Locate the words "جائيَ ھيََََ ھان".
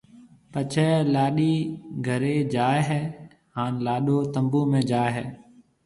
2.53-3.71